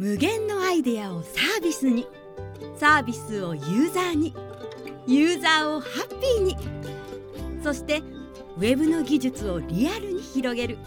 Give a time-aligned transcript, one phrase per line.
[0.00, 2.06] 無限のアイデアをサービスに。
[2.78, 4.34] サービスをユーザーに。
[5.06, 6.56] ユーザーをハッピーに。
[7.62, 8.00] そして
[8.56, 10.78] ウェブの技術をリアルに広げる。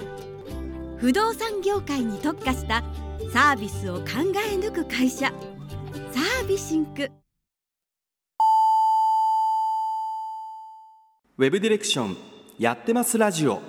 [0.97, 2.83] 不動産業界に特化した
[3.31, 4.03] サービスを考
[4.51, 5.27] え抜く会社。
[5.27, 7.11] サービシンク。
[11.37, 12.17] ウェブディレクション
[12.57, 13.61] やってますラジオ。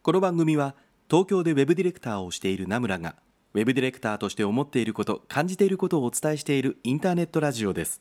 [0.00, 0.74] この番組は
[1.10, 3.16] 東京でウェブディレクターをしている名村が
[3.54, 8.00] ウェブディレクターとして思っていること感じていることをお伝えしているインターネットラジオです。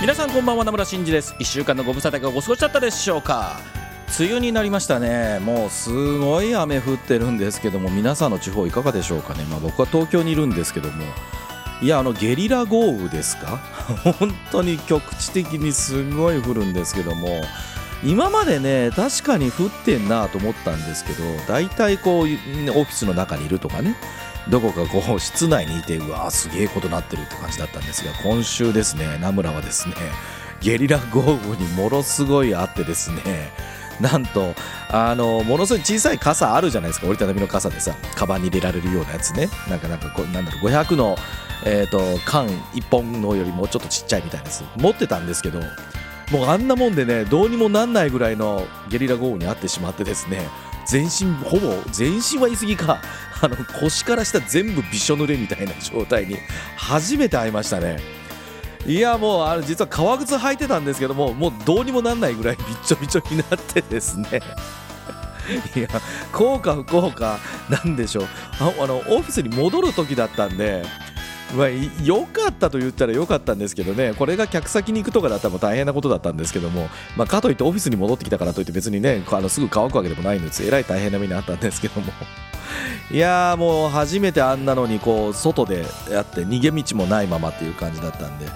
[0.00, 1.34] 皆さんこんばんは名村真司です。
[1.38, 3.60] 1週間のご無沙汰がご過ごしだったでしょうか。
[4.18, 5.38] 梅雨になりましたね。
[5.40, 9.44] もうすごい雨降ってるんですけども皆さんの地方いかがでしょうかね。
[9.50, 11.04] まあ僕は東京にいるんですけども
[11.82, 13.58] いやあのゲリラ豪雨ですか？
[14.18, 17.42] 本当に局地的にすごい降るんですけども
[18.04, 23.96] 今までね確かに降ってんなと思ったんですけど大体こうオフィスの中にいるとかね
[24.48, 29.94] どこかこう室内にいてうわーすげえことなってるって感じだったんですが今週ですね名村はですね
[30.62, 33.52] ゲリラ豪雨にものすごいあってですね
[34.02, 34.54] なんと
[34.88, 37.06] あのものすごい小さい傘あるじゃないですか。
[37.06, 39.48] 折りたたみの傘でさカバンに入れられるようなやつね。
[39.68, 41.16] なんかなんかこなんだろう500の、
[41.64, 45.60] えーと、缶1本のよりもちょっとちっちゃいみたいなやつ持ってたんですけど
[46.30, 50.48] もうあんなもんでねどうにもなんないぐらいのゲリラ豪雨に遭ってしまってですね
[50.86, 53.02] 全身ほぼ全身は言い過ぎか
[53.42, 56.36] あの腰から下全部びしょ濡れみたいな状態に
[56.76, 58.19] 初めて会いましたね。
[58.86, 64.40] いやもうあの実は革靴履いてたんですけどももうどうにもなんないぐらいびっちょびちょになってですね。
[65.74, 65.88] いや
[66.32, 67.38] 効果不効果。
[67.68, 68.26] なんでしょう。
[68.60, 70.84] あのオフィスに戻る時だったんで
[71.56, 71.68] まあ、
[72.04, 82.12] 良かったと言ったら良かったんですけどね、これが客先に行くとかだったら大変なことだったんですけども、まあ、かといってオフィスに戻ってきたからといって別にね、あのすぐ乾くわけでもないんです、えらい大変な目にあったんですけども。
[83.10, 88.46] いやーもう初めてあんなのにこう外でやって逃げ道もないままっていう感じだったんで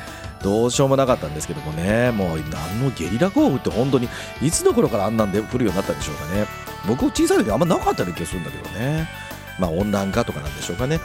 [0.42, 2.10] どうしようもなかったんですけどもね。
[2.10, 4.08] もう何のゲリラ豪雨って本当に
[4.42, 6.46] いつの頃からあんなんで降るようになったんでしょうかね。
[6.86, 9.08] 僕小さい時あんまなかったような気がするんだけどね。
[9.58, 11.00] まあ温暖化とかなんでしょうかね。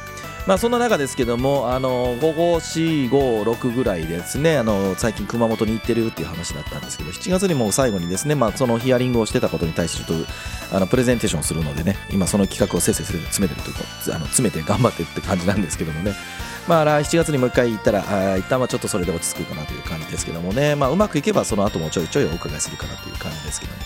[0.50, 16.16] まあ、そんな中ですけども、あの午後4、5、6ぐらいですね、あの最近熊本に行ってるっていう話だったんですけど、7月にも最後にですね、まあ、そのヒアリングをしてたことに対してちょっとあのプレゼンテーションするのでね、今その企画をせっせ詰めてるというか、あの詰めて頑張ってって感じなんですけどもね、
[16.68, 23.80] まあ、7月にもう一回行ったら、あ一旦はちょっとそれで落ち着くかなという感じですけどもね、まあ、うまくいけばその後もちょいちょいお伺いするかなという感じですけども。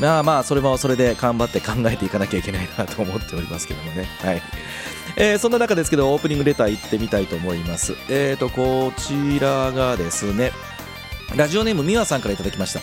[0.00, 4.08] まあまあ、それもそれで頑張って考えていかなきゃいけないなと思っておりますけどもね。
[4.22, 4.42] はい。
[5.16, 7.94] えー、そんな中ですけど、オープニングレター行ってみたいと思います。
[8.08, 10.52] えーと、こちらがですね、
[11.36, 12.80] ラジオネームみわさんからいただきました。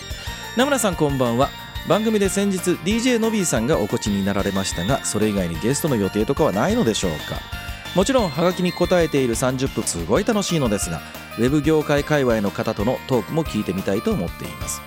[0.55, 1.49] 名村さんこんばんは。
[1.87, 7.39] 番組で先日 DJ のびーさんがお越しになられましたが、それ以外にゲストの予定とかはないのでしょうか
[7.97, 11.01] もちろんハガキに答えている30分すごい楽しいのですが
[11.39, 14.81] ウェブ業界界隈の方とのトークも聞いてみたいと思っています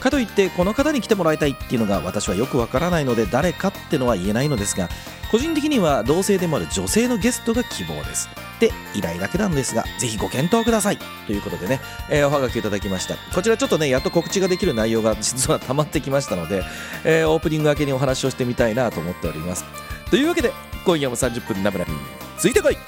[0.00, 4.88] かといってこの方に来てもらいたいっていうのが私はよくわからないので誰かってのは言えないのですが
[5.30, 8.28] 個人的には同性でもある女性のゲストが希望です。
[8.60, 10.98] で依頼だけなんですがぜひご検討ください。
[11.26, 13.16] ということでね、えー、おはがきいただきました。
[13.34, 16.62] こちらちょっとねやっと告知ができる内容が 実は溜まってきましたので、
[17.04, 19.64] えー、オープニング明けにお話をしてみたいなと思っております。
[20.10, 20.52] というわけで
[20.84, 21.90] 今夜も30分ナブラに
[22.38, 22.78] ついてこい。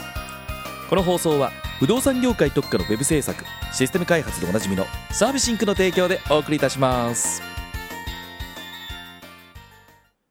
[0.89, 7.58] この放送は不動産業界特化の web 制作システム開発でおなじみのサービスシンクの提供でお送りいたします。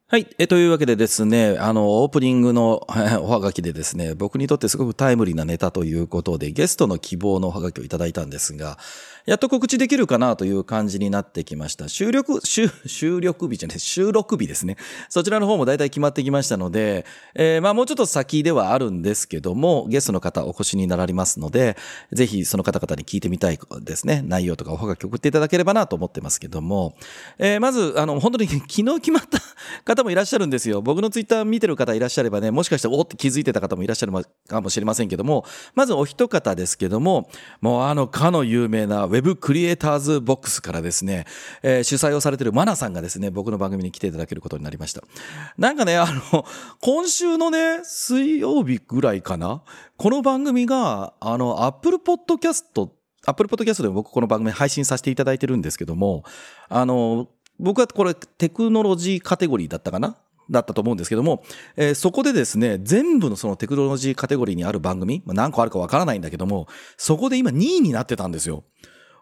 [0.10, 0.28] はい。
[0.40, 2.88] え、というわけでですね、あの、オープニングの
[3.20, 8.78] おはがきでですね、僕にとってすごくタイムリーなネタということで、ゲストの希望のおはがきをいただいたんですが、
[9.26, 11.90] やっと告知できるかなという感じになってきました。
[11.90, 14.78] 収録、収、収録日じゃない、収録日ですね。
[15.10, 21.76] そちらの方も大体決まってきましたので、えー、まあもうちょっと先ではあるんですけども、ゲストの方お越しになられますので、
[22.14, 24.24] ぜひその方々に聞いてみたいですね。
[24.26, 26.96] 内容とかおはがき送っていただければなと思ってますけども、
[27.38, 29.42] えー、まず、あの、本当に 昨日決まった
[29.98, 30.82] 方もいらっしゃるんですよ。
[30.82, 34.14] 僕のツイッター見てる方いらっしゃればね、もしかしておって気づいてた方もいらっしゃる
[34.48, 35.46] かもしれませんけども、
[35.76, 37.30] まずお一方ですけども、
[37.62, 41.26] もうあのかの有名なウェブクリエイターズボックスからですね、
[41.64, 45.02] えー、主催をされてるマナさんがですね、僕の番組に来ていただけることになりました。
[45.58, 46.46] なんかね、あの、
[46.82, 49.64] 今週のね、水曜日ぐらいかな、
[49.98, 52.90] この番組が、あの、Apple Podcast
[53.28, 56.24] アップルポッドキャストで僕この番組配信させていただいてるんですけども、
[56.70, 57.28] あの、
[57.60, 60.18] 僕はこれテクノロジーカテゴリーだったかな？
[60.50, 61.44] だったと思うんですけども、
[61.76, 68.64] えー、そこでですね、全部のそのテクノロジーカテゴリーにある番組、まあ、何個あるかわからないんだけども、そこで今2位になってたんですよ。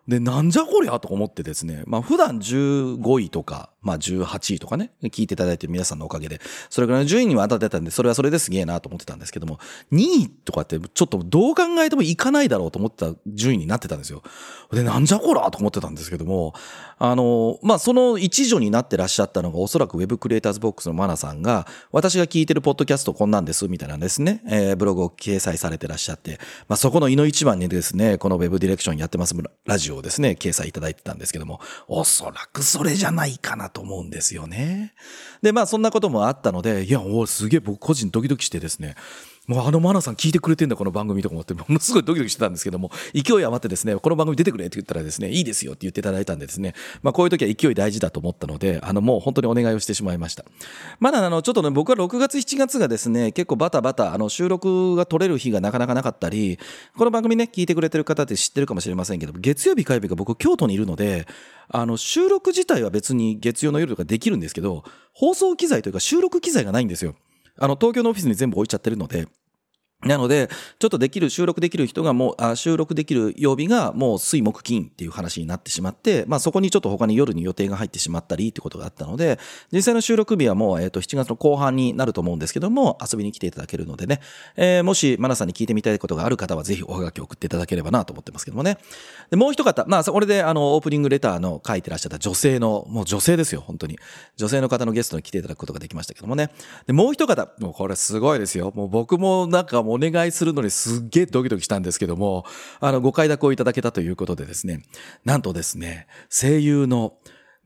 [0.08, 6.42] で、なんじゃこりゃと思ってですね、まあ普段15位とか、まあ18位とかね、聞いていただいてる皆さんのおかげで、
[6.72, 9.60] それぐらいの順位には当たってたんで、それはそれですげえなと思ってたんですけども、
[9.94, 14.24] 2位とかってちょっとどう考えてもいかないだろうと思ってた順位になってたんですよ。
[14.72, 16.56] で、なんじゃこらと思ってたんですけども、
[16.98, 29.36] あの、まあその一助になってらっしゃったのがおそらく Web クリエイターズボックスのマナさんが、私が聞いてるポッドキャストこんなんです、みたいなんですね、えー、ブログを掲載されてらっしゃって、まあそこの井の一番にですね、この Web ディレクションやってます
[29.66, 34.94] ラジオをですね、掲載いただいてたんですけども、おそらくそれじゃないかなと思うんですよね。
[35.42, 38.96] で、まあそんなこともあったので、いや、おすげえ僕個人ドキドキしてですね、
[39.48, 50.46] もうあのマナさん聞いてくれてんだ、この番組とか思って、ものすごいドキドキしてたんですけども、勢い余ってですね、この番組出てくれって言ったらですね、いいですよって言っていただいたんでですね、まあこういう時は勢い大事だと思ったので、あのもう本当にお願いをしてしまいました。
[51.00, 56.58] まだあの、ちょっとね、僕は6月7月がですね、結構バタバタ、あの収録が取れる日がなかなかなかったり、
[56.98, 61.28] この番組ね、聞いてくれてる方って知ってるかもしれませんけど、月曜日火曜日が僕京都にいるので、
[61.70, 64.84] あの収録自体は別に月曜の夜とかできるんですけど、
[65.14, 67.16] 放送機材というか収録機材がないんですよ。
[67.58, 69.28] あの、東京のオフィスに全部置いちゃってるので、
[70.06, 70.50] なので、
[70.80, 79.40] ちょっとできる、収録できる人がもう、あ収録できる曜日がもう水木金っていう話になってしまって、まあそこにちょっと他に夜に予定が入ってしまったりってことがあったので、
[79.72, 84.22] 実際の収録日はもう、えっ、と、7月の後半になると思うんですけども、遊びに来ていただけるのでね、
[84.56, 88.78] えー、もし、マナさんに聞いてみたいことがある方は、ぜひおはがき送っていただければなと思ってますけどもね。
[89.32, 93.98] で、もう一方、まあ、これで、あの、オープニングレターの書いてらっしゃった女性の、もう女性ですよ、本当に。
[94.38, 96.52] 女性の方のゲストに来ていただくことができましたけどもね。
[96.86, 98.72] で、もう一方、もうこれすごいですよ。
[98.76, 102.46] もう僕もなんかもうお願いするのにすっげえドキドキしたんですけども、
[102.80, 104.84] あの、ご快諾をいただけたということでですね、
[105.24, 107.14] なんとですね、声優の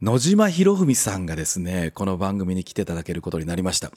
[0.02, 3.92] 野島博文さんがですね、この番組に来ていただけることになりました。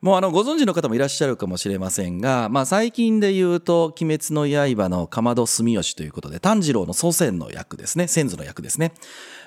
[0.00, 8.92] もうあの、ご存知の方もいらっしゃるかもしれませんが、まあ最近で言うと、鬼滅の刃のかまど住吉ということで、炭治郎の祖先の役ですね、先祖の役ですね。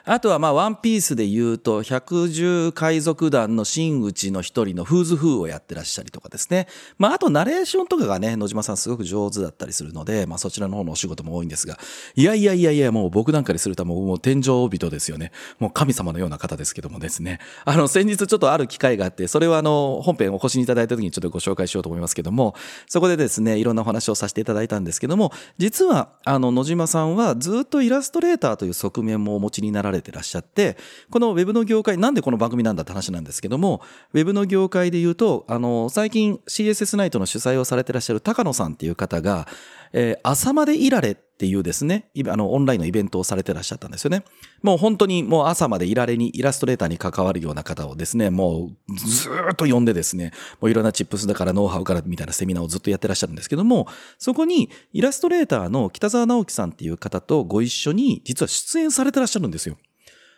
[0.10, 6.68] あとはまあ、ワンピースで言うと、百獣海賊団の真打ちの一人のフーズフーをやってらっしゃりとかですね。
[6.98, 11.78] まあ、あとナレーションとかがね、野島さんすごく上手だったりするので、まあそちらの方のお仕事も多いんですが、
[12.16, 15.34] いやいやいやいや、もう僕なんかにするともうもう天井人ですよね。
[15.60, 17.40] もう神様のような方ですけどもですね。
[17.66, 22.56] あの、先日ちょっとある機会があって、それはあの、本編お越しいただいた時にちょっとご紹介しようと思いますけども、
[22.88, 30.78] そこでですね、いろんなお話をさせていただいたんですけども、実は、あの、野島さんはずっとイラストレーターという側面もお持ちになられてらっしゃって、
[31.10, 33.82] このウェブの業界、なんでこの番組なんだって話なんですけども、
[34.14, 39.48] ウェブの業界で言うと、あの、最近 CSS ナイトの主催をされてらっしゃる高野さんっていう方が、
[39.94, 44.24] えー、朝までいられっていうですね、あの、オンラインのイベントをされてらっしゃったんですよね。
[44.64, 59.78] もう本当にもう朝までいられに、イラストレーターに関わるような方をですね、もうずっと呼んでですね、もういろんなチップスだからノウハウからみたいなセミナーをずっとやってらっしゃるんですけども、そこにイラストレーターの北沢直樹さんっていう方とご一緒に実は出演されてらっしゃるんですよ。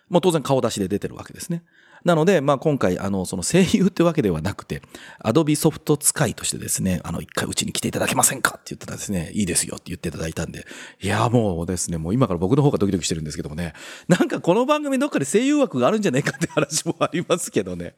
[0.10, 1.64] もう当然顔出しで出てるわけですね。
[2.06, 4.82] なので、まあ今回、あの、その声優ってわけではなくて、
[5.20, 10.66] アドビソフト使いとしてですね、あの、一回うちに来ていただけませんかって言ったらですね、いいですよって言っていただいたんで、
[11.02, 13.74] いや、もうですね、もう今から僕の方がドキドキしてるんですけどもね、
[14.08, 17.96] なんかこの番組どっかで声優枠があるんじゃないかって話もありますけどね。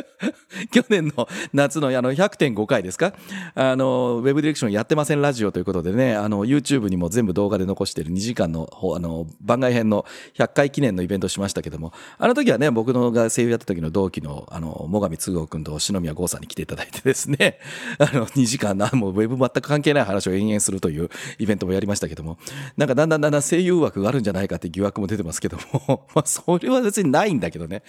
[0.70, 3.14] 去年の夏のあの100.5回ですか？
[3.54, 10.04] あの、ウェブディレクションやってませんラジオということでね、あの、YouTube にも全部動画で残している2時間の、あの、番外編の
[10.36, 17.58] 100回記念のイベントしましたけども、あの時はね、僕のが声優やった時の同期の、あの、最上都合君と篠宮剛さんに来ていただいてですね、
[17.98, 21.08] あの、2時間な、もうウェブ全く関係ない話を延々するという
[21.38, 22.38] イベントもやりましたけども、
[22.76, 27.82] なんかだんだんだんだん声優枠があるんじゃないかって疑惑も出てますけども、 まあ、それは別にないんだけどね。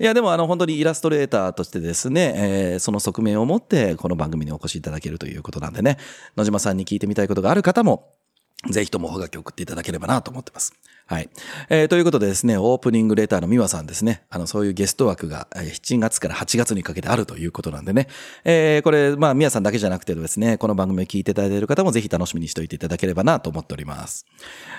[0.00, 5.98] いや、でもあの、本当にイラストレーターとしてですね、えー、その側面を持ってこの番組にお越しいただけるということなんでね、
[6.36, 8.12] 野島さんに聞いてみたいことがある方も、
[8.70, 10.72] ぜひともおはがき送っていただければなと思ってます。
[11.08, 11.30] はい。
[11.70, 14.24] えー、ということでですね、オープニングレターの美和さんですね。
[14.28, 18.08] あの、そういうゲスト枠が7月から8月にかけてあるということなんでね。
[18.44, 24.26] えー、これ、まあ、美和さんだけじゃなくてですね、この番組を聞いていただいている方もぜひ楽しみにしておいていただければなと思っております。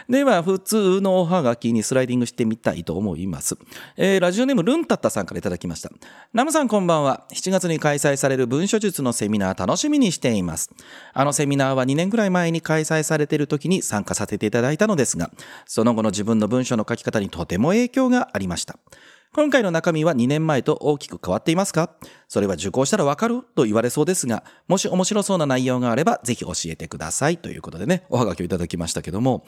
[0.08, 3.58] では、普通のおはがきにスライディングしてみたいと思います。
[3.98, 5.90] えー、ラジオネームルンタッタさんからいただきました。
[6.32, 7.26] ナムさんこんばんは。
[7.34, 10.70] 7月に開催される文書術のセミナー楽しみにしています。
[11.12, 15.32] あのセミナーは2年くらい前に開催されている時に参加させていただいたのですが、
[15.66, 18.78] その後の自分の文書の書き方にとても影響がありました。
[19.32, 21.96] 今回の中身は2年前と大きく変わっていますか？
[22.28, 27.38] それは受講したらわかると言われそうですが、もし面白そうな内容があれば、ぜひ教えてください。
[27.38, 29.46] ということでね、おはがきをいただきましたけども、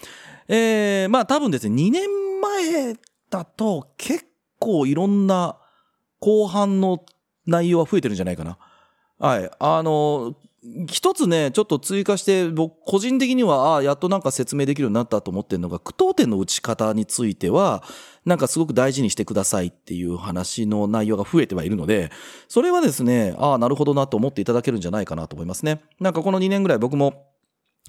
[0.48, 2.08] えー、まあ多分ですね、2年
[2.40, 2.96] 前
[3.30, 4.24] だと結
[4.60, 5.58] 構いろんな
[6.20, 7.04] 後半の
[7.46, 8.58] 内容は増えてるんじゃないかな。
[9.20, 9.52] はい。
[9.60, 10.36] あの、
[10.88, 17.84] 一つね、ちょっと追加して、僕、個人的には、ああ、やっとなんか説明できるようになったと思ってるのが、句読点の打ち方については、
[18.26, 22.12] なんかすごく大事にしてくださいっていう話の内容が増えてはいるので、
[22.48, 25.82] それはですね、ああ、なるほどなと思っていただけるんじゃないかなと思いますね。
[26.00, 27.31] なんかこの2年ぐらい僕も、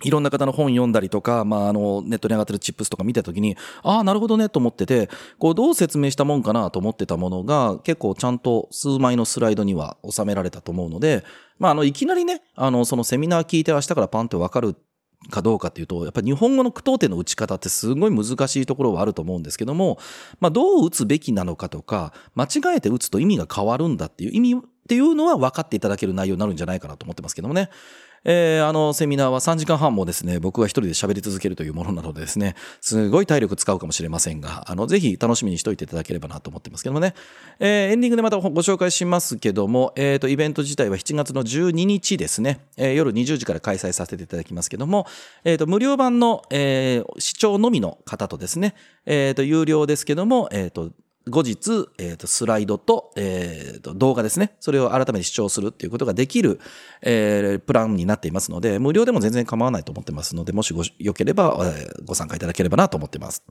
[0.05, 5.09] いろんな方の本読んだりとか、まあ、あの、ネットに上がってるチップスとか見たときに、ああ、なるほどねと思ってて、
[5.39, 11.25] こう、どう説明したもんかなと思ってたものが、結構ちゃんと数枚のスライドには収められたと思うので、
[11.59, 14.77] まあ、あの、いきなりね、あの、そのセミナー聞いて明日からパンってわかる
[15.31, 19.99] かどうかっていうと、やっぱり日本語の句読点の打ち方ってすごい難しいところはあると思うんですけども、
[20.41, 24.57] まあ、どう打つべきなのかとか、間違えて打つと意味が変わるんだっていう意味っ
[24.89, 27.71] ていうのは分かっていただける内容になるんじゃないかなと思ってますけどもね。
[28.25, 37.15] えー、あの、セミナーは3時間半もですね、僕が一人で喋り続けるというものなのでですね、すごい体力使うかもしれませんが、あの、ぜひ楽しみにしておいていただければなと思ってますけどもね。
[37.59, 45.07] えー、エンディングでまたご紹介しますけども、えっ、ー、と、イベント自体は7月の12日ですね、えー、夜20時から開催させていただきますけども、
[45.45, 48.75] えっ、ー、と、無料版の、えー、視聴のみの方とですね、
[49.07, 50.93] えっ、ー、と、有料ですけども、えっ、ー、と、
[51.29, 54.57] 後日、えっ、ー、と、スライドと、えっ、ー、と、動画ですね。
[54.59, 56.61] それを改めて視聴するっていうことができる、
[57.01, 63.45] えー、プランになっていますので、無料でも全然構わないと思ってますので、もしご、良ければ、えー、ご参加いただければなと思ってます。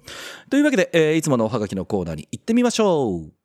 [0.50, 3.41] というわけで、えー、いつものおはがきのコーナーに行ってみましょう。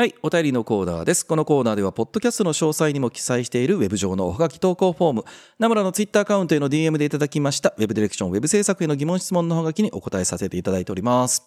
[0.00, 1.26] はい、お便りのコーナーです。
[1.26, 5.24] このコーナーでは、ポッドキャストの詳細にも記載しているウェブ上のおはがき投稿フォーム、
[5.58, 11.42] ナムラのツイッターアカウントへの DM でいただきました、ウェブディレクション、ウェブ制作への疑問質問のおはがきにお答えさせていただいております。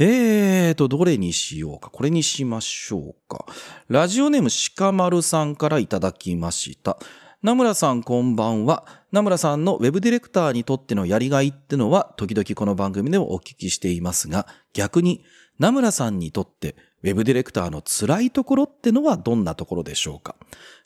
[0.00, 1.90] えーと、どれにしようか。
[1.90, 3.46] これにしましょうか。
[3.86, 6.98] ラジオネーム鹿丸さんからいただきました。
[7.40, 8.84] 名村さんこんばんは。
[9.12, 15.24] 名村さんのウェブディレクターにとってのやりがいってのは、時々この番組でもお聞きしていますが、逆に、
[15.58, 20.34] 名村さんにとってウェブディレクターの辛いところってのはどんなところでしょうか？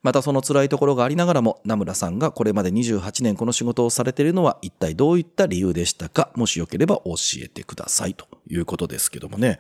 [0.03, 6.31] またその辛いところがありながらも、名村さんがこれまで28年この仕事をされているのは一体どういった理由でしたか？
[6.35, 9.59] もしよければ教えてくださいということですけどもね。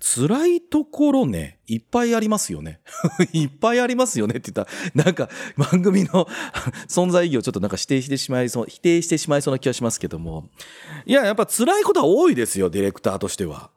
[0.00, 2.80] 辛いところね、いっぱいありますよね。
[3.32, 6.26] いっぱいありますよねって言ったら、なんか番組の
[6.88, 10.48] 存在意義をちょっとなんか否定してしまいそう、否定してしまいそうな気がしますけども。
[11.06, 13.70] いや、やっぱ辛いことは多いですよ、ディレクターとしては。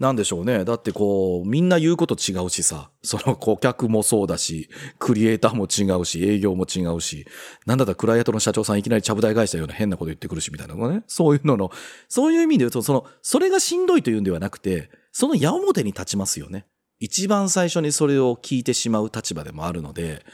[0.00, 0.64] なんでしょうね。
[0.64, 7.26] だってこう、みんな言うこと違うしさ、その顧客もそうだし、クリエイターも違うし、営業も違うし、
[7.64, 11.04] なんだったらクライアントの社長さんいきなりちゃぶ台返したような変なこと言ってくるしみたいなのね。
[11.06, 11.70] そういうのの、
[12.08, 16.66] そういう意味で言うと、その、それがしんどいというんではなくて、その矢面に立ちますよね。
[16.98, 20.24] 一番最初にそれを聞いてしまう立場でもあるので、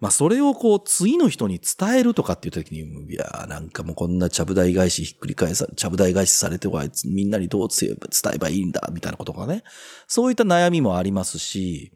[0.00, 7.96] まあそれをこう次の人に伝えるとかっていう時に、いやなんかもうこんなちゃぶ台返しひっくり返さ、ちゃぶ台返しされてはみんなにどう伝
[8.34, 9.62] えばいいんだ、みたいなことがね。
[10.08, 11.92] そういった悩みもありますし、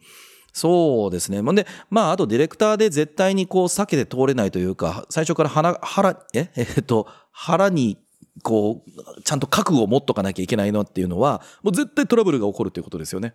[0.55, 1.43] そうですね。
[1.55, 6.49] で、まあ、あとディレクターで絶対にこう避けて通れないというか、最初から腹、腹、え？
[6.55, 7.99] えっと、腹に
[8.43, 13.35] こう、ちゃんと覚悟を持っとかなきゃいけないのっていうのは、もう絶対トラブルが起こるっていうことですよね。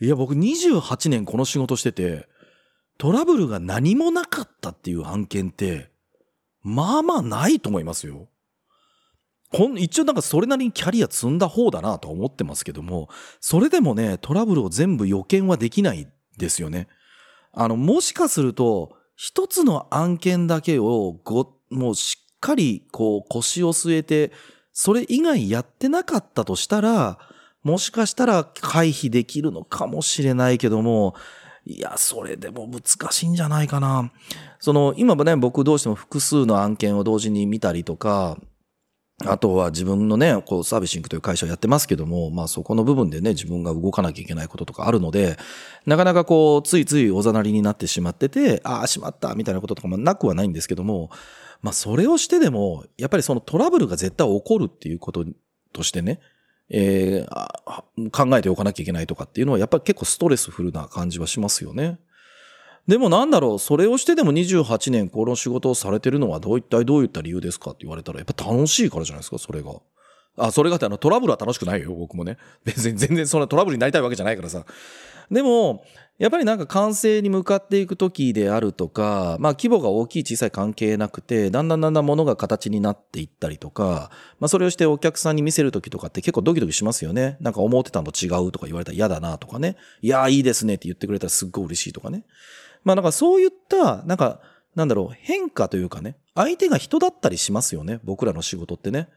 [0.00, 2.28] いや、僕28年この仕事してて、
[2.98, 5.90] トラブルが何もなかったっていう案件って、
[6.62, 8.28] まあまあないと思いますよ。
[9.50, 13.08] ほん、一応なんかそれなりにキャリア積んだ方だなと思ってますけども、
[13.40, 16.88] それでもね、トラブルを全部予見はできないですよね。
[17.52, 24.32] あの、もしかすると、一つの案件だけをご、もうしっかりこう腰を据えて、
[24.72, 27.18] それ以外やってなかったとしたら、
[27.62, 31.14] もしかしたら回避できるのかもしれないけども、
[31.66, 34.12] いや、それでも難しいんじゃないかな。
[34.60, 38.38] その、今もね、僕どうしても複数の案件を同時に見たりとか、
[39.24, 45.38] あとは自分のね、こうサービシングという会社をやってますけども、まあそこの部分でね、自分が動かなきゃいけないこととかあるので、
[45.86, 51.10] なかなかこう、ついついおざなりになってしまってて、ああ、しまった、みたいなこととかもなくはないんですけども、
[51.62, 55.24] まあそれをしてでも、やっぱりそのトラブルが絶対起こるっていうこと
[55.72, 56.20] としてね、
[56.68, 61.98] えー、考えておかなきゃいけないとかっていうのはやっぱり結構ストレスフルな感じはしますよね。
[62.86, 69.72] でもなんだろう、それをしてでも28年この仕事をされてるのはどういったどういった理由ですかって言われたらやっぱ楽しいからじゃないですか、それが。
[70.36, 72.36] あ、それがってあのトラブルは楽しくないよ、僕もね。
[72.64, 74.64] 別に全然そんなトラブルになりたいわけじゃないからさ。
[75.30, 75.84] でも、
[76.18, 87.36] やっぱりなんか完成に向かっていく時であるとか、まあ規模が大きい小さい関係なくて、だんだんだんだんものが形になっていったりとか、まあそれをしてお客さんに見せる時とかって結構ドキドキしますよね。
[87.40, 89.76] なんか思ってたのと違うとか言われたら嫌だなとかね。
[90.00, 92.24] いやーいいですねって言ってくれたらすっごい嬉しいとかね。
[92.82, 94.40] まあなんかそういった、なんか、
[94.74, 98.00] なんだろう、変化というかね、相手が人だったりしますよね。
[98.04, 99.08] 僕らの仕事ってね。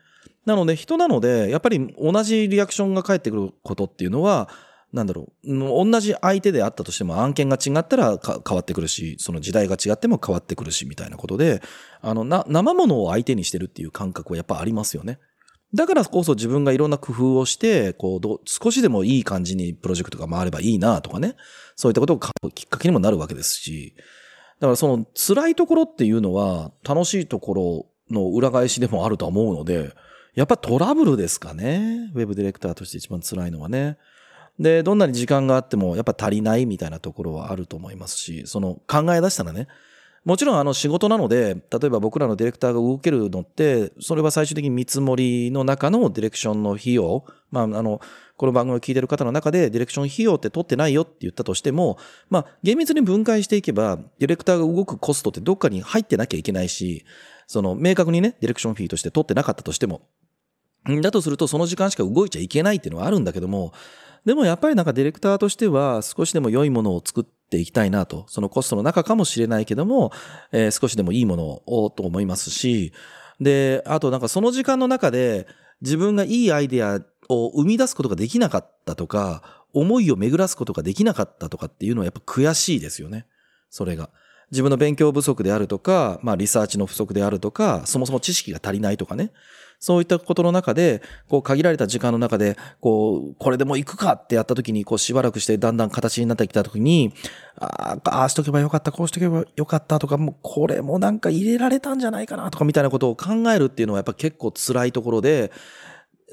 [0.46, 4.50] なので人なので、やっぱり同じリアクションが返ってくることっていうのは、
[4.92, 5.48] なんだろう、
[5.92, 11.62] 同じ相手であったとしても案件が違ったら変わってくるし、その時代が違っても変わってくるし、みたいなことで、
[12.02, 15.20] あの、な、生ものを相手にしてるっていう感覚はやっぱありますよね。
[15.74, 21.36] だからこそ自分がいろんな工夫をして、こうど、少しでもいい感じにプロジェクトが回ればいいなとかね。
[21.76, 23.94] そういったことがきっかけにもなるわけですし。
[24.60, 29.94] だからその辛いところっていうのは楽しいところの裏返しでもあると思うので、
[30.34, 32.12] やっぱトラブルですかね。
[32.16, 33.98] ウェブディレクターとして一番辛いのはね。
[34.60, 39.68] で、どんなに時間があってもやっぱ足りないみたいなところはあると思いますし、その考え出したらね、
[40.26, 48.02] もちろんあの仕事なので、例えば僕らのディレクターが動けるのって、それは最終的に見積もりの中のディレクションの費用、まあ、あの、
[48.36, 51.98] この番組を聞いてる方の中でディレクション費用って取ってないよって言ったとしても、
[52.30, 57.06] まあ、厳密に分解していけば、ディレクターが動くコストってどっかに入ってなきゃいけないし、
[57.48, 60.02] その、明確にね、ディレクションフィーとして取ってなかったとしても、
[61.02, 63.74] だとするとその時間しか動いちゃいけないっていうのはあるんだけども、
[64.26, 70.12] でもやっぱりなんかディレクターとしては少しでも良いものを作っていきたいなと、そのコストの中かもしれないけども、
[70.52, 72.94] えー、少しでもいいものをと思いますし、
[73.40, 75.48] で、あとなんかその時間の中で
[75.82, 77.00] 自分がいいアイデア
[77.30, 83.26] を生み出すことができなかったとか、思いを巡らすことができなかったとかっていうのはやっぱ悔しいですよね。
[83.70, 84.10] それが。
[84.52, 89.32] 自分の勉強不足であるとか、まあリサーチの不足であるとか、そもそも知識が足りないとかね。
[89.82, 97.14] そういったことの中で、こう限られた時間の中で、こう、これでも行くかってやった時に、こうしばらくしてだんだん形になってきた時に、
[97.56, 105.52] ああ、ああしとけばよかった、こうしとけばよかったとか、もうこれもなんか入れられたんじゃないかなとかみたいなことを考えるっていうのはやっぱ結構辛いところで、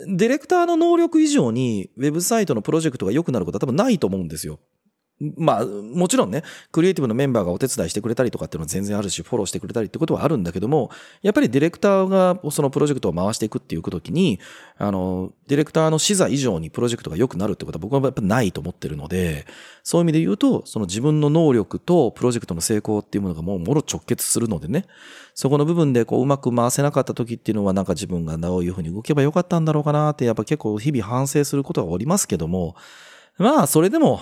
[0.09, 4.59] ディレクターの能力以上にウェブサイトのプロジェクトが良くなることは多分ないと思うんですよ。
[5.19, 6.43] まあ、もちろんね、
[6.73, 10.91] クリエイティブのメンバーがお手伝いしてくれたりとかっていうのは全然あるし、フォローしてくれたりってことはあるんだけども、
[11.23, 14.39] やっぱりディレクターがそのプロジェクトを回していくっていう時に、
[14.77, 19.47] あの、ディレクターの視座以上にプロジェクトが良くなるってことは僕はやっぱないと思ってるので、
[19.83, 24.85] そういう意味で言うと、その自分の能力とプロジェクトの成功っていうものがもうもろ直結するのでね、
[25.35, 32.77] そこの部分でこううまく回せなかった時っていうのはなんか自分がどういうふうに動けばよかったんだろうかなって、やっぱ結構日々反省することがおりますけども、
[33.39, 34.21] まあ、それでも、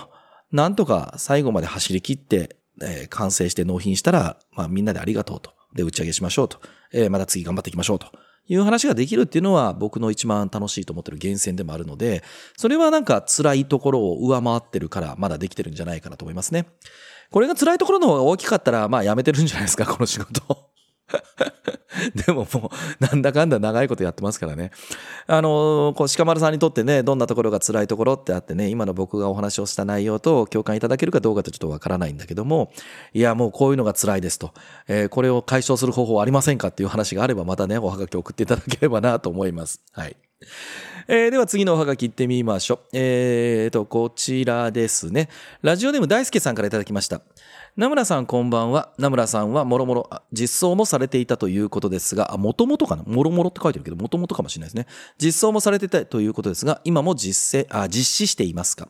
[0.51, 5.51] なんとか最後まで走り切って、えー、完成して納品したら、まあみんなでありがとうと。
[5.73, 6.59] で、打ち上げしましょうと。
[6.93, 8.07] えー、また次頑張っていきましょうと。
[8.47, 12.23] いう話ができるっていうのは僕の一番楽しいと思ってる源泉でもあるので、
[12.57, 16.67] それはなんか辛いところを上回ってるからまだできてるんじゃないかなと思いますね。
[17.31, 20.74] これが辛いところの方が大きかったら、まあやめてるんじゃないですか、この仕事。
[22.25, 24.71] でももう、なんだかんだ長いことやってますからね。
[25.27, 32.71] あの、こう、鹿丸さんにとってね、どんなところが辛いところってあってね、今の僕がお話をした内容と共感いただけるかどうかってちょっとわからないんだけども、
[33.13, 34.53] いや、もうこういうのが辛いですと、
[34.87, 39.81] えー、これを解消する方法ありませんかっていう話があれば、またね、おはがき送っていただければなと思います。
[39.91, 40.17] はい。
[41.07, 42.79] えー、では次のおはがき行ってみましょう。
[42.93, 45.29] えーと、こちらですね。
[45.61, 47.21] ラジオネーム大輔さんからいただきました。
[47.77, 48.93] 名村さんこんばんは。
[48.97, 53.03] 名村さんはもろもろ実装もされていたということですが、あもともとかな？
[53.03, 54.87] もろもろって書いてるけど、もともとかもしれないですね。
[55.17, 58.87] 実装もされていたということですが、今も実践あ実施していますか？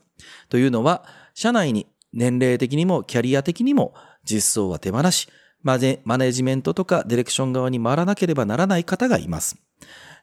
[0.50, 5.30] というのは、社内に年齢的にもキャリア的にも実装は手放し、
[5.64, 9.58] マネマネジメントとかディレクション側に回らなければならない方がいます。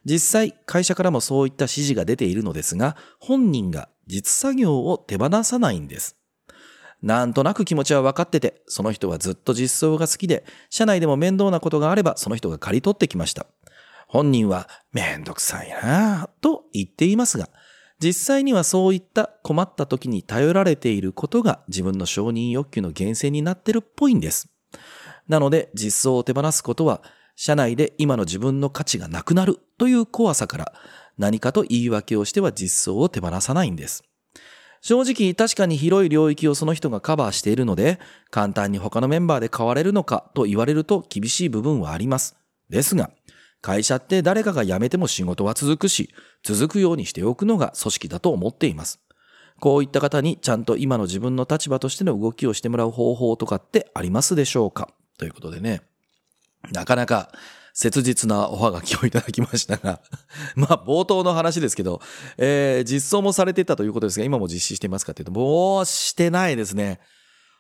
[0.05, 6.16] 実際、会社からもそういった指示が出ているのですが、本人が実作業を手放さないんです。
[7.02, 13.46] なんとなく気持ちは分かってて、その人はずっと実装が好きで、社内でも面倒なことがあればその人が刈り取ってきました。
[14.06, 17.48] 本人はめんどくさいなぁと言っていますが、
[17.98, 24.48] 実際にはそういった困った時に頼られていることが自分の承認欲求の源泉になってるっぽいんです。
[25.28, 27.02] なので実装を手放すことは、
[27.34, 30.72] 社内で今の自分の価値がなくなるという怖さから
[31.16, 34.04] 何かと言い訳をしては実装を手放さないんです。
[34.83, 42.37] 正直確かに広い領域をその人がカバーしているので、簡単に他のメンバーで変われるのかと言われると厳しい部分はあります。
[42.68, 43.11] ですが、
[43.61, 48.99] 会社って誰かが辞めても仕事は続くし、続くようにしておくのが組織だと思っています。
[49.61, 54.88] こういった方にちゃんと今の自分の立場としての動きをしてもらう方法とかってありますでしょうか？
[55.16, 55.83] ということでね。
[56.73, 57.31] なかなか
[57.74, 60.00] 切実なおはがきをいただきましたが
[60.54, 62.00] まあ冒頭の話ですけど、
[62.37, 67.00] えー、実装もされてたということですが、今も実施していますかっていうと、もうしてないですね。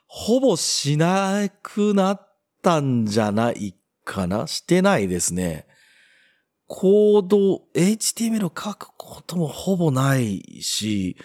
[0.06, 4.46] ほぼしなくなったんじゃないかな？
[4.46, 5.66] してないですね。
[6.66, 11.16] コード、HTML を書くこともほぼないし、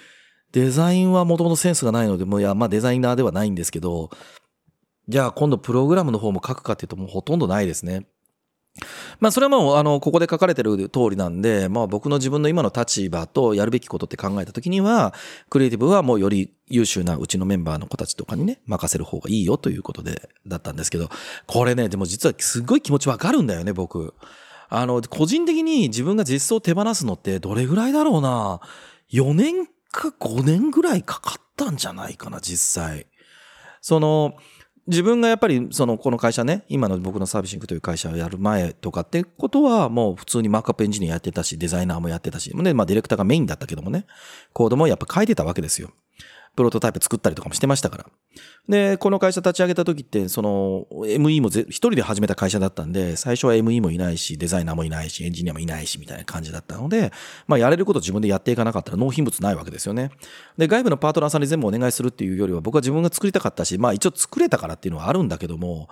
[0.51, 4.09] デザインはもともとセンスがないので、もういや、まあデザイナーではないんですけど、
[5.07, 8.07] じゃあ今度プログラムの方も書くかっていうともうほとんどないですね。
[9.19, 15.13] まあそれはもうあのここで書かれてる通りなんで、まあ僕の自分の今の立場とやるべきことって考えた時には、
[15.49, 21.09] クリエイティブはもうより優秀なうちのメンバーの子たちとかにね、任せる方がいいよということで、だったんですけど、
[21.45, 24.13] これね、でも実はすごい気持ちわかるんだよね、僕。
[24.69, 28.59] あの、個人的に自分が実装手放すのってどれぐらいだろうな。
[29.11, 33.07] 4年か5年ぐらいかかったんじゃないかな、実際。
[33.81, 34.33] その、
[34.87, 44.05] 自分がやっぱりそのこの会社ね今の僕のサービシングという会社をやる前とかってことはもう普通にマークアップエンジニアやってたしデザイナーもやってたし、ねまあ、ディレクターがメインだったけどもね
[44.53, 45.91] コードもやっぱ書いてたわけですよ。
[46.57, 48.05] プロトタイプ作ったりとかもしてましたから。
[48.67, 57.11] で、この会社立ち上げた時って、その、ME も一人で始めた会社だったんで、最初は ME もいないし、デザイナーもいないし、エンジニアもいないし、みたいな感じだったので、
[57.45, 60.09] まあ、やれること自分でやっていかなかったら納品物ないわけですよね。
[60.57, 65.89] で、外部のパートナーさんに全部お願いするっていうよりは、僕は自分が作りたかったし、まあ、一応作れたからっていうのはあるんだけども、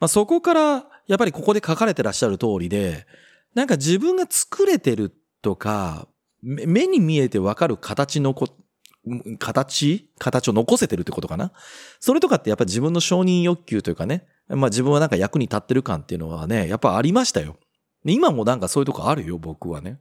[0.00, 3.06] まあ、そこから、やっぱりここで書かれてらっしゃる通りで、
[3.54, 6.08] なんか自分が作れてるとか、
[6.42, 8.48] 目に見えてわかる形のこ
[9.38, 10.08] 形？
[10.18, 11.52] 形を残せてるってことかな？
[12.00, 17.56] それとかってやっぱ自分の承認欲求というかね、まあ自分はなんか役に立ってる感っていうのはね、やっぱありましたよ。
[18.04, 19.98] 今もなんかそういうとこあるよ、僕はね。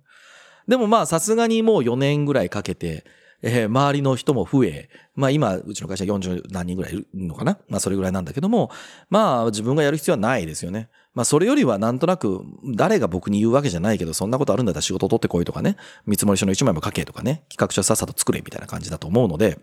[0.68, 3.06] でもまあさすがにもう4年ぐらいかけて、
[3.42, 7.58] えー、周りの人も増え、まあ今、うちの会社40何人ぐらいいるのかな？
[7.70, 8.72] まあそれぐらいなんだけども、
[9.10, 10.90] まあ自分がやる必要はないですよね。
[11.18, 15.76] まあそれよりはなんとなく、誰が僕に言うわけじゃないけど、そんなことあるんだったら仕事取ってこいとかね、
[16.06, 19.58] 見積書の1枚も書けとかね、企画書さっさと作れみたいな感じだと思うので、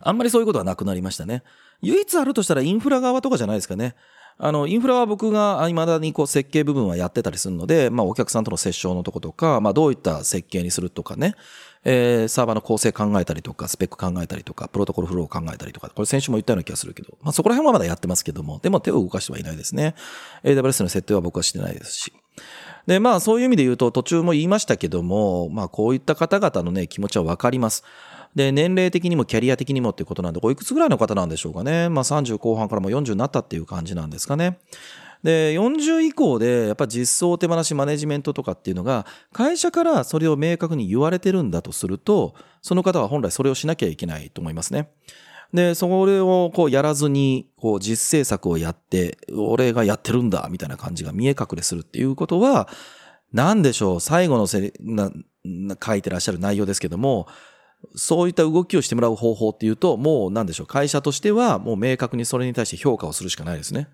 [0.00, 1.42] あんまりそういうことはなくなりましたね。
[1.82, 3.96] 唯一あるとしたらインフラ側とかじゃないですかね。
[4.38, 11.34] あの、インフラは僕が未だにこう設計部分はやってたりするので、まあお客さんとの接触のとことか、まあどういった設計にするとかね、
[11.84, 19.94] えー、サーバーの構成考えたりとか、スペック考えたりとか、プロトコルフローを考えたりとか、これ先週も言ったような気がするけど、まあそこら辺はまだやってますけども、でも手を動かしてはいないですね。
[20.44, 22.12] AWS の設定は僕はしてないですし。
[22.86, 27.84] で、まあそういう意味で言うと途中も言いましたけども、まあこういった方々のね、気持ちはわかります。
[28.34, 31.88] で、年齢的にもキャリア的にもっていうことなんで、おいくつぐらいの方なんでしょうかね。
[31.88, 34.58] まあ30後半からも40になったっていう感じなんですかね。
[35.24, 44.90] で、40以降で、やっぱ実装手放しマネジメントとかっていうのが、会社からそれを明確に言われてるんだとすると、その方は本来それをしなきゃいけないと思いますね。
[45.54, 52.68] で、それをこうやらずに、こう実制作をやって、俺がやってるんだ、みたいな感じが見え隠れするっていうことは、
[53.32, 55.10] なんでしょう、最後のせな
[55.82, 57.28] 書いてらっしゃる内容ですけども、
[57.96, 63.88] そういった動きをしてもらう方法っていうと、もうなんでしょう、会社としてはもう明確にそれに対して評価をするしかないですね。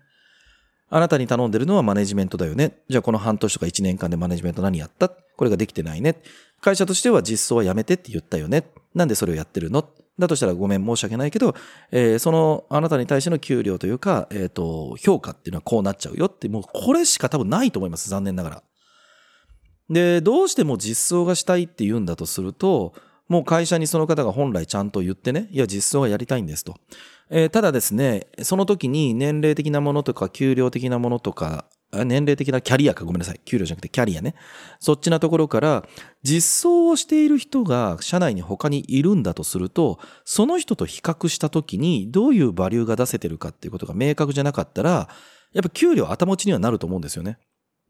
[0.93, 2.83] あなたに頼んでるのはマネジメントだよね。
[2.89, 5.07] じゃあこの半年とか1年間でマネジメント何やった？
[5.09, 6.21] これができてないね。
[6.59, 8.65] 会社としては実装はやめてって言ったよね。
[8.93, 9.89] なんでそれをやってるの？
[10.19, 11.55] だとしたらごめん申し訳ないけど、
[11.91, 18.09] えー、そのあなたに対しての給料というか、えっ、ー、と、評価っていうのはこうなっちゃうよって、もうこれしか多分ないと思います。
[18.09, 18.63] 残念ながら。
[19.89, 22.93] で、どうしても実装がしたいって言うんだとすると、
[23.27, 26.75] もう会社にその方が本来ちゃんと言ってね、いや、実装はやりたいんですと。
[27.33, 33.39] えー、ただですね、その時に年齢的なものとか給料的なものとか、年齢的なキャリアかごめんなさい。
[33.45, 34.35] 給料じゃなくてキャリアね。
[34.79, 35.87] そっちなところから、
[36.23, 45.07] 実装をしている人が社内に他にいるんだとすると、その人と比較した時にどういうバリューが出せてるかっていうことが明確じゃなかったら、
[45.53, 47.37] やっぱ給料頭打ちにはなると思うんですよね。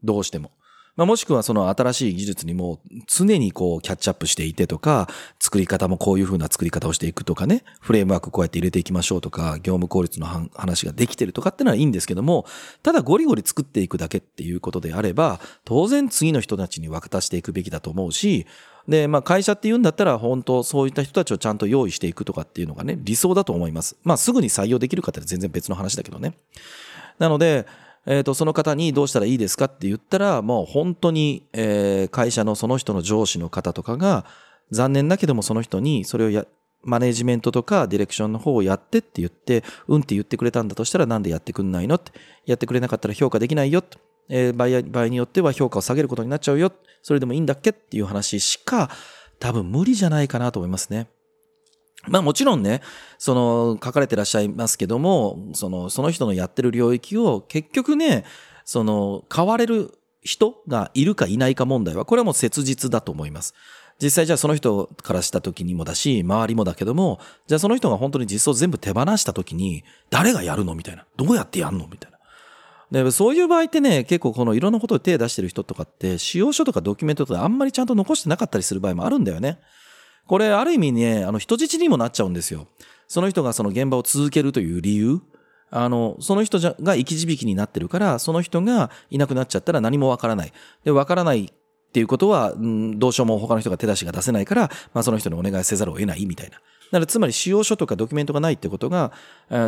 [0.04, 0.52] どうしても。
[0.96, 5.08] まあ、もしくはその新しい技術にも常にこうキャッチアップしていてとか、
[5.40, 12.44] 作り方もこういう風な作り方をしていくとかね、フレームワークこうやって入れていきましょうとか、業務効率の話ができてるとかってのはいいんですけども、
[12.82, 18.46] ただゴリゴリ作っていくだけっていうことであれば、当然次の人たちに渡していくべきだと思うし、
[18.86, 23.96] で、まあ会社って言うんだったら本当そういった人たちをちゃんと用意していくとかっていうのがね、理想だと思います。
[24.04, 26.34] まあすぐに採用できるかって全然別の話だけどね。
[27.18, 27.66] なので、
[28.06, 34.24] えーと、その方にどうしたらいいですかって言ったらもう本当に、えー、会社のその人の上司の方とかが
[34.70, 36.46] 残念だけどもその人にそれをや
[36.84, 42.10] マネジメントとかディレクションの方をやってって言ってうんって言ってくれたんだとしたらなんでやってくんないのって
[42.44, 43.84] やってくれなかったら評価できないよ
[44.28, 48.90] えー、場合場合によっては評価を下げることになっちゃうよそれでもいいんだっけっていう話しか
[49.38, 51.08] 多分無理じゃないかなと思いますね。
[52.08, 52.82] まあもちろんね、
[53.18, 58.24] その書かれてらっしゃいますけども、その、その人のやってる領域を結局ね、
[58.64, 63.54] その、変われる人がいるかいないか問題は、これはもう切実だと思います。
[64.02, 71.06] 実際じゃあその人からした時にもだし、周りもだけども、じゃあその人が本当に実装全部手放した時に、誰がやるのみたいな。
[71.16, 72.18] どうやってやるのみたいな。
[73.04, 79.60] で、そういう場合ってね、結構このいろんなことを手出してる人とかって、使用書とかドキュメントとかあんまりちゃんと残してなかったりする場合もあるんだよね。
[80.26, 82.68] これ、ある意味ね、あの、人質にもなっちゃうんですよ。
[83.08, 85.20] その人がその現場を続けるという理由、
[85.70, 90.52] あの、その人じゃが生き字引になってるから、その人がいなくなっちゃったら何もわからない。
[90.84, 91.48] で、わからないっ
[91.92, 96.56] ていうことは、うん、どうしようも他の人が手出しが出せないから、まあその人にお願いせざるを得ないみたいな。
[96.56, 96.60] だ
[96.92, 99.12] からつまり使用書とかドキュメントがないってことが、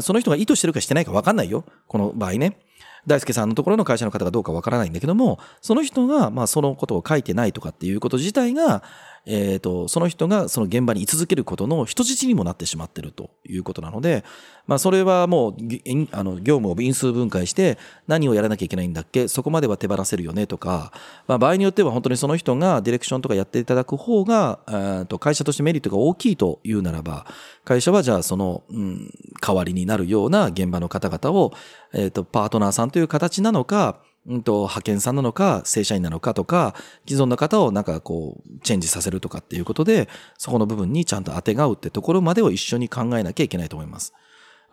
[0.02, 1.64] その人が意図してるかしてないかわかんないよ。
[1.86, 2.58] この場合ね。
[3.06, 8.82] 大輔さんのところの会社の方がどうかわからないんだけども、その人が、まあそのことを書いてないとかっていうこと自体が、
[9.26, 14.24] えっ、ー、と、その人がその現場に居続けることの人質にもなってしまっているということなので、
[14.66, 15.54] まあ、それはもう、
[16.12, 20.92] あの、業務を因数分解して何をやらなきゃいけないんだっけそこまでは手放せるよねとか、
[21.26, 27.26] まあ、場合によっては本当にその人がディレクションとかやっていただく方が、えと会社としてメリットが大きいというならば、
[27.64, 29.10] 会社はじゃあその、うん、
[29.40, 31.52] 代わりになるような現場の方々を、
[31.92, 36.74] えっ、ー、と、パートナーさんという形なのか、うんと、派遣さんなのか、正社員なのかとか、
[37.06, 40.08] 既存の方をなんかこう、チェンジさせるとかっていうことで、
[40.38, 44.14] そこの部分にちゃんと当てがうってところまでを一緒に考えなきゃいけないと思います。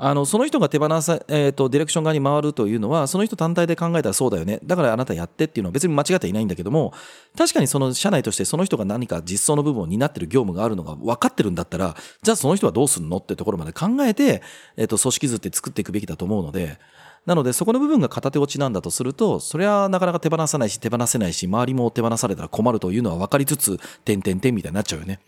[0.03, 4.59] あの、その人が手放さ、えっ、ー、と、ディレクション側に回るというのは、その人単体で考えたらそうだよね。
[4.63, 6.91] だからあなたやってっていうのは別に間違っていないんだけども、
[7.37, 14.41] 確かにその社内としてその人が何か実装の部分を担ってる業務があるのが分かってるんだったら、じゃあその人はどうすんのってところまで考えて、
[14.75, 16.79] えっ、ー、と、組織図って作っていくべきだと思うので、
[17.25, 25.19] なので、そこの部分が片手落ちなんだとすると、それはなかなか手放さないし、手放せないし、周りも手放されたら困るというのは分かりつつ、点々点みたいになっちゃうよね。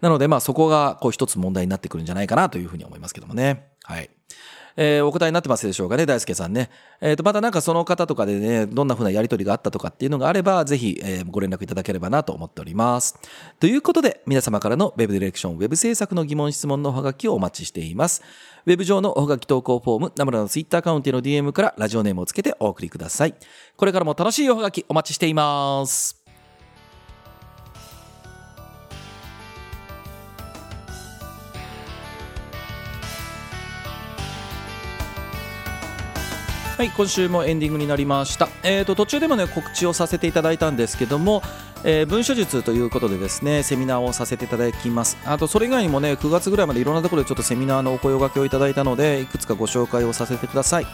[0.00, 3.68] なので、まあそこが、こう一つ問題になってくるんじゃないかなというふうに思いますけどもね。
[3.82, 4.10] はい。
[4.76, 6.70] えー、お答えになってますでしょうかね、大輔さんね。
[7.00, 13.18] えっ、ー、と、またなんかその方とかでね、どんな風なやりとりがあったとかっていうのがあれば、ぜひ、えー、ご連絡いただければなと思っております。
[13.58, 18.22] ということで、皆様からの Web ディレクション、Web 制作の疑問、質問のおはがきをお待ちしています。
[18.66, 23.34] ウェブ上のおはがき投稿フォーム、ナムラのツイッターアカウントへの DM からラジオネームをつけてお送りください。
[23.76, 26.25] これからも楽しいおはがきお待ちしています。
[36.76, 38.50] はい、今週もエンディングになりました。
[38.62, 41.42] えっ、ー、と、途中でもね、告知をさせていただいたんですけども、
[41.84, 45.16] えー、文書術ということでですね、セミナーをさせていただきます。
[45.24, 50.86] あと、それ以外にもね、9月ぐらいまでいろんなところでちょっとセミナーのお声がけをいただいたので、いくつかご紹介をさせてください。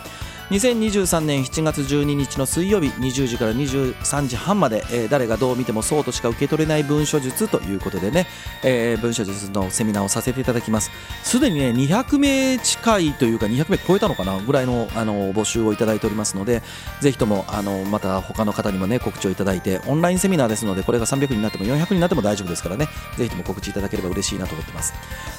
[0.50, 8.26] 2023年7月12日の水曜日20時から23時半まで、えー、誰がどう見てもそうとしか受け取れない文書術ということでね、
[8.62, 10.90] えー、文書術のセミナーをさせていただきます。
[11.22, 16.62] すでにね200名近いというか200名超えたのかなぐらいのあの募集をいただいておりますので
[17.00, 24.92] ぜひともあのまた他の方にもね告知をいただいてオンラインセミナーですのでこれが300人になっても400人になっても大丈夫ですからねぜひとも告知いただければ嬉しいなと思ってます。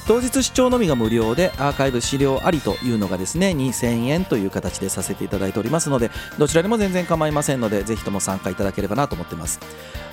[0.06, 4.93] 当日視聴のみが無料でアーカイブ資料ありというのがですね2000円という形です。
[4.94, 9.60] させていただいておりますのでどちらでも全然構いませんのでぜひとも参加いただければなと思ってます。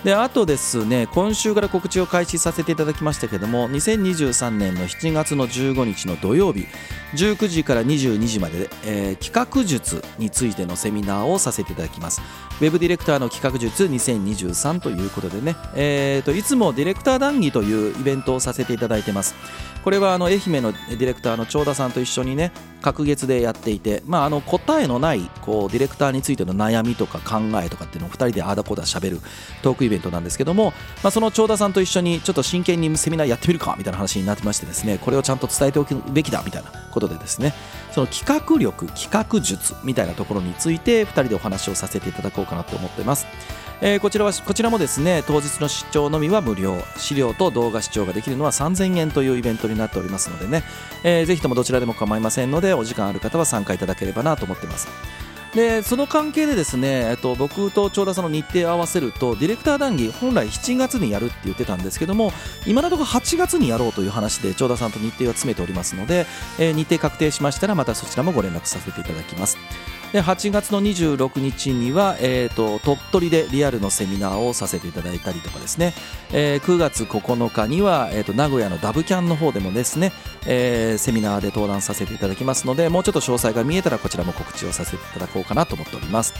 [0.04, 6.66] であとですね今週から告知を開始させていただきましたけども2023年の7月の15日の土曜日
[7.14, 12.22] 19時から22時まで、えー、企画術についてのセミナーをさせていただきます。
[12.62, 19.36] ウェブディレクターの企画術2023ということでね、えーと、いつもディレクター談義というイベントをさせていただいてます。
[19.84, 29.20] これはあの愛媛のディレクターの長田さんと一緒にね隔月でやっていて、まあ、あの答えのないこうディレクターについての悩みとか考えとかっていうのを2人であだこだしゃべる
[29.62, 37.54] トークイベントなんですけども、まあ、その長田さんと一緒にちょっと真剣にセミナーやってみるかみたいな話になってましてですねこれをちゃんと伝えておくべきだみたいなことでですね
[37.92, 43.26] その企画力企画術みたいなところについて2人でお話をさせていただこうかなと思ってます。
[43.84, 46.84] えー、こちらはこちらもですね当日の視聴のみは無料。
[46.98, 50.64] 資料と動画視聴ができるのは3000円というイベントになっておりますのでね、
[51.04, 54.88] えー、ぜひともどちらでも構いませんのでお時間ある方は参加いただければなと思ってます。
[55.56, 62.32] でその関係でですね、えっと、僕と長田さんの日程を合わせるとディレクター談義本来7月にやるって言ってたんですけども
[62.66, 66.26] 今のところ8月にやろうという話で長田さんと日程を詰めておりますので、
[66.58, 69.58] えー、日程確定しましたらまたそちらもご連絡させていただきます。
[70.14, 75.94] で8月の26日には、えーと、鳥取でリアルのセミナーをさせていただいたりとかですね、
[76.34, 80.12] えー、9月9日には、えーと、名古屋のダブキャンの方でもですね、
[80.46, 86.34] えー、セミナーで登壇させていただきますのでもうちょっと詳細が見えたらこちらも告知をさせていただこうかなと思っております。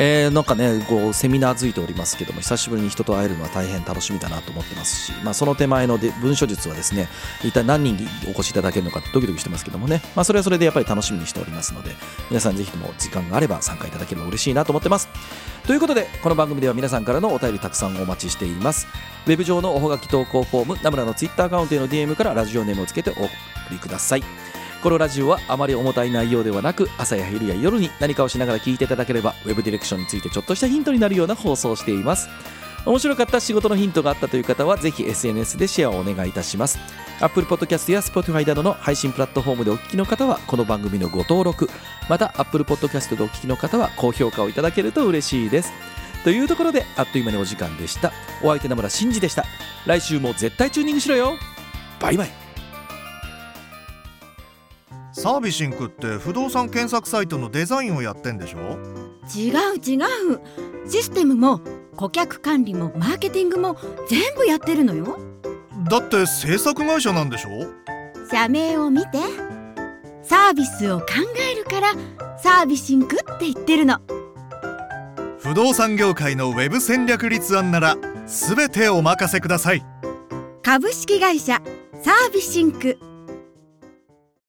[0.00, 7.08] えー、なんかねこうセミナーづいておりますけども久しぶりに人と会えるのは大変楽しみだなと思ってますし、まあ、その手前ので文書術はですね
[7.42, 11.90] 一体何人にお越しいただけるのかドキドキしてますけどもね、まあ、それはそれでやっぱり楽しみにしておりますので
[12.30, 15.08] 皆さんぜひとも時間があれば参加いただければ嬉しいなと思ってます。
[15.66, 18.86] ということでこの番組では皆さんからのお便りたくさんお待ちしています。
[19.26, 23.28] ウェブ上のおはがき投稿フォームナムラのツイッターアカウントへの DM からラジオネームをつけてお送
[23.70, 24.22] りください。
[24.82, 32.28] このラジオはあまり重たい内容ではなく朝や昼や夜に何かをしながら聞いていただければウェブディレクションについてちょっとしたヒントになるような放送をしています。
[32.88, 36.78] 面白かった仕事のヒントがあったという方はぜひ SNS でシェアをお願いいたします。
[37.20, 41.68] Apple Podcast や Spotify などの配信プラットフォームでお聞きの方はこの番組のご登録。
[42.08, 45.72] また Apple Podcast でお聞きの方は高評価をいただけると嬉しいです。
[46.24, 48.10] というところであっという間にお時間でした。
[48.42, 49.44] お相手名村真司でした。
[49.84, 51.34] 来週も絶対チューニングしろよ。
[52.00, 52.30] バイバイ。
[55.12, 58.78] サービシンクって不動産検索サイトのデザインをやってんでしょ？
[59.36, 60.88] 違う違う。
[60.88, 61.60] システムも
[61.98, 63.76] 顧客管理もマーケティングも
[64.08, 65.18] 全部やってるのよ。
[65.90, 67.66] だって制作会社なんでしょ？
[68.30, 69.18] 社名を見て
[70.22, 71.06] サービスを考
[71.50, 71.92] えるから
[72.38, 73.98] サービシンクって言ってるの。
[75.40, 79.84] 不動産業界のウェブ戦略立案なら全てお任せください。
[80.62, 81.60] 株式会社
[82.04, 82.96] サービシンク